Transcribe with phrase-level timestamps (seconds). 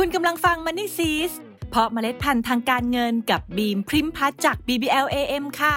[0.00, 1.32] คุณกำลังฟัง Money s e e s
[1.70, 5.76] เพราะเมล็ดพันธุ์ทางการเงินกับบีมพริมพัฒจาก BBL AM ค่ะ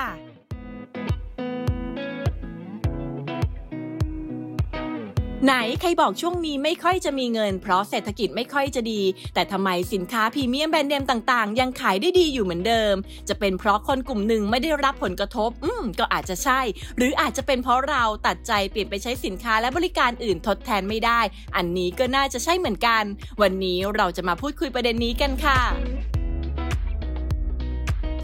[5.46, 9.02] ไหนใครบอกช่วงนี้ไม่ค่อยจะมีเงิน เพราะเศรษฐกิจไม่ค่อยจะดี
[9.34, 12.96] แต่ทำไมสินค้าพรีเมียมแบรนด์เนมต่างๆ ยังขายได้ดีอยู่เหมือนเดิม
[13.29, 16.60] จะเป็นเพราะคนกลุ่มหนึ่งไม่ได้รับผลกระทบ อืม ก็อาจจะใช่
[16.97, 21.20] หรืออาจจะเป็นเพราะเราตัดใจเปลี่ยนไปใช้สินค้าและบริการอื่นทดแทนไม่ได้
[21.56, 23.04] อันนี้ก็น่าจะใช่เหมือนกัน
[23.42, 26.18] วันนี้เราจะมาพูดคุยประเด็นนี้กันค่ะ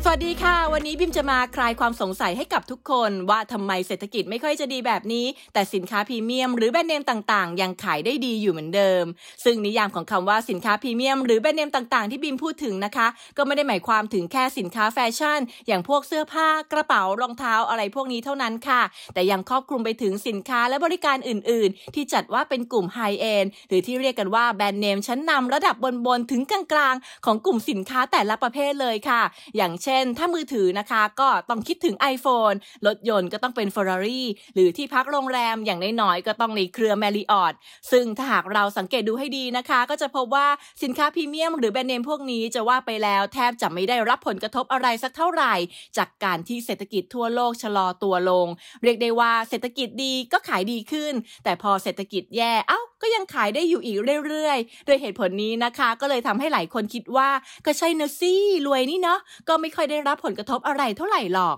[0.08, 9.04] สวัสดีค่ะ วันนี้บิมจะมาคลายความสงสัยให้กับทุกคนว่าทำไมเศรษฐกิจไม่ค่อยจะดีแบบนี้ แต่สินค้าพรีเมียมหรือแบรนด์เนมต่างๆ ยังขายได้ดีอยู่เหมือนเดิม
[9.46, 18.82] ซึ่งนิยามของคำว่าสินค้าพรีเมียมหรือแบรนด์เนมต่างๆ ที่บิมพูดถึงนะคะ ก็ไม่ได้หมายความถึงแค่สินค้าแฟชั่น อย่างพวกเสื้อผ้ากระเป๋ารองเท้าอะไรพวกนี้เท่านั้นค่ะ
[19.14, 25.76] แต่ยังครอบคลุมไปถึงสินค้าและบริการอื่น ๆ ที่จัดว่าเป็นกลุ่มไฮเอ็นหรือที่เรียกกันว่าแบรนด์เนมชั้นนำระดับ
[26.08, 29.22] บนๆถึงกลางๆของกลุ่มสินค้าแต่ละประเภทเลยค่ะ
[29.58, 32.56] อย่างเช่นถ้ามือถือนะคะ ก็ต้องคิดถึง iPhone
[32.88, 37.54] รถยนต์ก็ต้องเป็น Ferrari หรือที่พักโรงแรมอย่างน้อยๆก็ต้องในเครือ Marriott
[37.92, 40.48] ซึ่งถ้าหากเราสังเกตดูให้ดีนะคะ ก็จะพบว่า
[40.84, 45.54] สินค้าพรีเมียมหรือแบรนด์เนมพวกนี้จะว่าไปแล้วแทบจะไม่ได้รับผลกระทบอะไรสักเท่าไหร่
[45.98, 48.48] จากการที่เศรษฐกิจทั่วโลกชะลอตัวลง
[48.84, 57.30] เรียกได้ว่าเศรษฐกิจดีก็ขายดีขึ้น แต่พอเศรษฐกิจแย่เอ้าก็ยังขายได้อยู่อีกเรื่อยๆ โดยเหตุผลนี้นะคะ ก็เลยทำให้หลายคนคิดว่า
[57.66, 61.58] ก็ใช่นะซี่รวยนี่เนาะก็ไม่ค่อยได้รับผลกระทบอะไรเท่าไหร่หรอก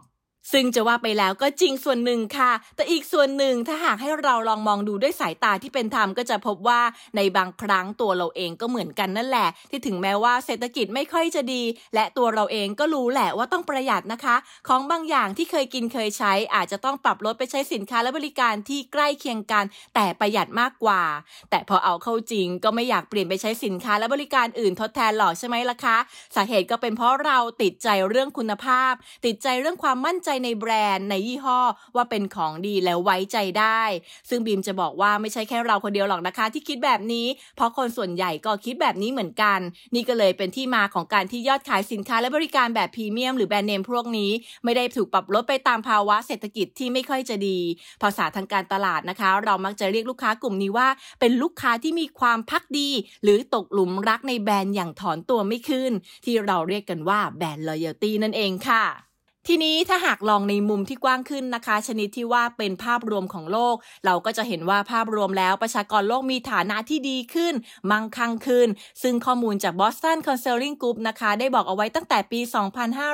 [0.51, 6.81] ซึ่งจะว่าไปแล้วก็จริงส่วนหนึ่งค่ะ แต่อีกส่วนหนึ่งถ้าหากให้เราลองมองดูด้วยสายตาที่เป็นธรรมก็จะพบว่า
[7.15, 11.63] ในบางครั้งตัวเราเองก็เหมือนกันนั่นแหละ ที่ถึงแม้ว่าเศรษฐกิจไม่ค่อยจะดี
[11.95, 14.35] และตัวเราเองก็รู้แหละว่าต้องประหยัดนะคะ
[14.67, 21.01] ของบางอย่างที่เคยกินเคยใช้ อาจจะต้องปรับลดไปใช้สินค้าและบริการที่ใกล้เคียงกัน แต่ประหยัดมากกว่า
[21.49, 25.97] แต่พอเอาเข้าจริงก็ไม่อยากเปลี่ยนไปใช้สินค้าและบริการอื่นทดแทนหรอกใช่ไหมล่ะคะ
[26.35, 28.93] สาเหตุก็เป็นเพราะเราติดใจเรื่องคุณภาพ
[29.25, 31.59] ติดใจเรื่องความมั่นใจในแบรนด์ในยี่ห้อ
[31.95, 33.81] ว่าเป็นของดีแล้วไว้ใจได้
[34.29, 37.25] ซึ่งบีมจะบอกว่าไม่ใช่แค่เราคนเดียวหรอกนะคะ ที่คิดแบบนี้
[37.55, 39.59] เพราะคนส่วนใหญ่ก็คิดแบบนี้เหมือนกัน
[39.95, 44.31] นี่ก็เลยเป็นที่มาของการที่ยอดขายสินค้าและบริการแบบพรีเมียมหรือแบรนด์เนมพวกนี้
[44.63, 47.59] ไม่ได้ถูกปรับลดไปตามภาวะเศรษฐกิจที่ไม่ค่อยจะดี
[48.03, 50.87] ภาษาทางการตลาดนะคะ เรามักจะเรียกลูกค้ากลุ่มนี้ว่า
[51.19, 52.89] เป็นลูกค้าที่มีความพักดี
[53.23, 55.91] หรือตกหลุมรักในแบรนด์อย่างถอนตัวไม่ขึ้น
[56.25, 59.06] ที่เราเรียกกันว่าแบรนด์ loyalty นั่นเองค่ะ
[59.49, 63.75] ทีนี้ถ้าหากลองในมุมที่กว้างขึ้นนะคะ ชนิดที่ว่าเป็นภาพรวมของโลก
[64.05, 67.53] เราก็จะเห็นว่าภาพรวมแล้วประชากรโลกมีฐานะที่ดีขึ้น
[67.91, 68.67] มั่งคั่งขึ้น
[69.03, 72.39] ซึ่งข้อมูลจาก Boston Consulting Group นะคะ ได้บอกเอาไว้ตั้งแต่ปี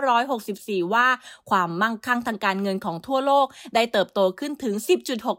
[0.10, 1.08] 2564 ว่า
[1.50, 4.76] ความมั่งคั่งทางการเงินของทั่วโลก ได้เติบโตขึ้นถึง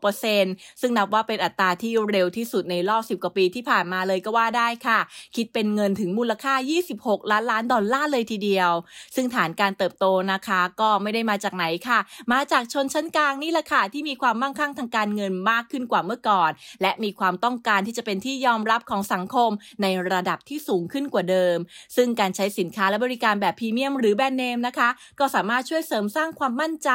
[0.09, 4.99] 10.6%ซึ่งนับว่าเป็นอัตราที่เร็วที่สุดในรอบ 10 กว่าปีที่ผ่านมาเลยก็ว่าได้ค่ะ
[5.37, 6.55] คิดเป็นเงินถึงมูลค่า
[6.93, 8.71] 26 ล้านล้านดอลลาร์เลยทีเดียว
[9.15, 11.99] ซึ่งฐานการเติบโตนะคะก็ก็ไม่ได้มาจากไหนค่ะ
[12.33, 16.51] มาจากชนชั้นกลางนี่แหละค่ะที่มีความมั่งคั่งทางการเงินมากขึ้นกว่าเมื่อก่อน
[16.83, 19.51] และมีความต้องการที่จะเป็นที่ยอมรับของสังคม
[19.83, 21.57] ในระดับที่สูงขึ้นกว่าเดิม
[21.97, 26.91] ซึ่งการใช้สินค้าและบริการแบบพรีเมียมหรือแบรนด์เนมนะคะ ก็สามารถช่วยเสริมสร้างความมั่นใจ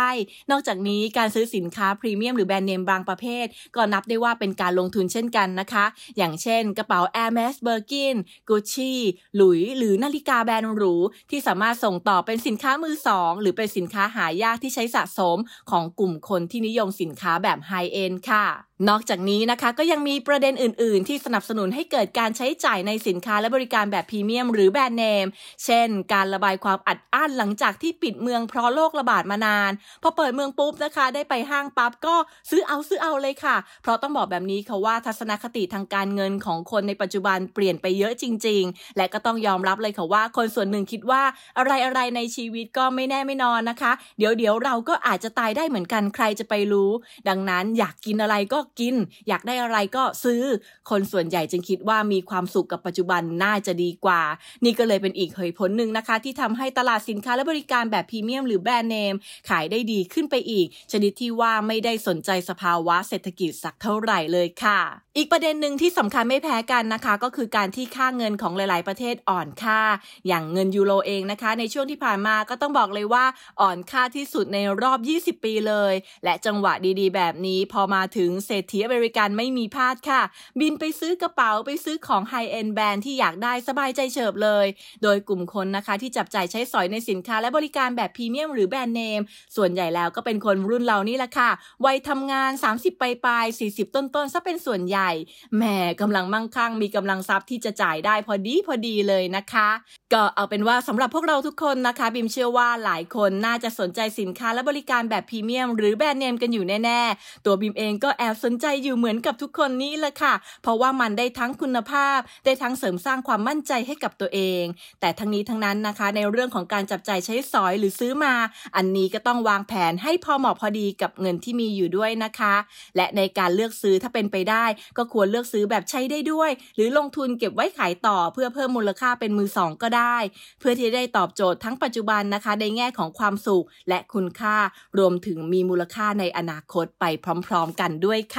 [0.51, 3.45] นอกจากนี้การซื้อสินค้าพรีเมียมหรือแบรนด์เนมบางประเภท
[3.75, 5.85] ก็นับได้ว่าเป็นการลงทุนเช่นกันนะคะ
[6.17, 8.15] อย่างเช่น กระเป๋า Hermes Birkin
[8.49, 8.93] Gucci
[9.35, 10.95] หลุยหรือนาฬิกาแบรนด์หรู
[11.29, 15.37] ที่สามารถส่งต่อเป็นสินค้ามือสองหรือเป็นสิินค้าหายากที่ใช้สะสม
[15.71, 25.25] ของกลุ่มคนที่นิยมสินค้าแบบไฮเอ็นค่ะ นอกจากนี้นะคะก็ยังมีประเด็นอื่น ๆ ที่สนับสนุนให้เกิดการใช้จ่ายในสินค้าและบริการแบบพรีเมียม หรือแบรนด์เนม
[25.65, 29.71] เช่น การระบายความอัดอั้นหลังจากที่ปิดเมืองเพราะโรคระบาดมานาน
[30.03, 32.15] พอเปิดเมืองปุ๊บนะคะ ได้ไปห้างปั๊บก็
[32.49, 41.23] ซื้อเอาซื้อเอาเลยค่ะ เพราะต้องบอกแบบนี้ค่ะว่าทัศนคติทางการเงินของคนในปัจจุบันเปลี่ยนไปเยอะจริง ๆ และก็ต้องยอมรับเลยค่ะว่า คนส่วนหนึ่งคิดว่า
[41.57, 46.91] อะไรอะไรในชีวิตก็ไม่แน่ไม่นอนนะคะ เดี๋ยวเดี๋ยวเราก็อาจจะตายได้เหมือนกันใครจะไปรู้
[47.29, 48.95] ดังนั้นอยากกินอะไรก็กิน
[49.27, 50.41] อยากได้อะไรก็ซื้อ
[50.89, 54.21] คนส่วนใหญ่จึงคิดว่ามีความสุขกับปัจจุบันน่าจะดีกว่า
[54.63, 59.13] นี่ก็เลยเป็นอีกเหตุผลหนึ่งนะคะ ที่ทำให้ตลาดสินค้าและบริการแบบพรีเมียมหรือแบรนด์เนม
[59.49, 64.79] ขายได้ดีขึ้นไปอีก ชนิดที่ว่าไม่ได้สนใจสภาวะเศรษฐกิจสักเท่าไหร่เลยค่ะ
[65.17, 69.81] อีกประเด็นหนึ่งที่สำคัญไม่แพ้กันนะคะ ก็คือการที่ค่าเงินของหลาย ๆ ประเทศอ่อนค่า
[70.27, 73.25] อย่างเงินยูโรเองนะคะ ในช่วงที่ผ่านมาก็ต้องบอกเลยว่า
[73.61, 74.99] อ่อนค่าที่สุดในรอบ
[75.39, 75.93] 20 ปีเลย
[76.23, 80.21] และจังหวะดี ๆ แบบนี้พอมาถึงเศรษษฐีอเมริกันไม่มีพลาดค่ะ
[80.59, 84.65] บินไปซื้อกระเป๋าไปซื้อของไฮเอ็นแบรนด์ที่อยากได้สบายใจเฉิบเลย
[85.03, 89.21] โดยกลุ่มคนนะคะที่จับจ่ายใช้สอยในสินค้าและบริการแบบพรีเมียมหรือแบรนด์เนม
[89.55, 91.49] ส่วนใหญ่แล้วก็เป็นคนรุ่นเรานี่แหละค่ะ
[91.85, 95.09] วัยทำงาน 30ปลายปลาย 40 ต้นต้นซะเป็นส่วนใหญ่
[95.55, 95.63] แหม
[96.01, 99.69] กำลังมั่งคั่งมีกำลังทรัพย์ที่จะจ่ายได้พอดีพอดีเลยนะคะ
[100.13, 114.63] ก็เอาเป็นว่าสำหรับพวกเราทุกคนนะคะ บิมเชื่อว่าหลายคนน่าจะสนใจสินค้าและบริการแบบพรีเมียม หรือแบรนด์เนมกันอยู่แน่ๆ ตัวบิมเองก็แอบสนใจอยู่เหมือนกับทุกคนนี่แหละค่ะ เพราะว่ามันได้ทั้งคุณภาพ ได้ทั้งเสริมสร้างความมั่นใจให้กับตัวเอง
[115.01, 118.33] แต่ทั้งนี้ทั้งนั้นนะคะ ในเรื่องของการจับจ่ายใช้สอยหรือซื้อมา
[118.75, 122.55] อันนี้ก็ต้องวางแผนให้พอเหมาะพอดีกับเงินที่มีอยู่ด้วยนะคะ
[122.95, 124.65] และในการเลือกซื้อถ้าเป็นไปได้
[124.97, 130.17] ก็ควรเลือกซื้อแบบใช้ได้ด้วย หรือลงทุนเก็บไว้ขายต่อเพื่อเพิ่มมูลค่าเป็นมือสองก็ได้
[130.59, 134.57] เพื่อที่ได้ตอบโจทย์ทั้งปัจจุบันนะคะ ในแง่ของความสุขและคุณค่า
[134.97, 137.05] รวมถึงมีมูลค่าในอนาคตไป
[137.47, 138.37] พร้อม ๆ กันด้วยค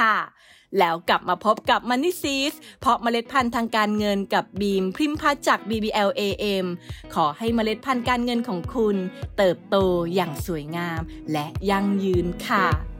[0.79, 6.65] แล้วกลับมาพบกับ Money s e e d เพราะเมล็ดพันธุ์ทางการเงินกับบีมพิมพ์พัฒจาก BBLAM
[7.13, 8.95] ขอให้เมล็ดพันธุ์การเงินของคุณ
[9.37, 9.75] เติบโต
[10.15, 11.01] อย่างสวยงาม
[11.31, 12.90] และยั่งยืนค่ะ